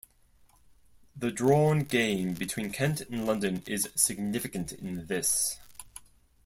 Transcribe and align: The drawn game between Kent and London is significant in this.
The 1.15 1.29
drawn 1.29 1.81
game 1.83 2.33
between 2.33 2.71
Kent 2.71 3.01
and 3.01 3.23
London 3.23 3.61
is 3.67 3.87
significant 3.95 4.71
in 4.73 5.05
this. 5.05 5.59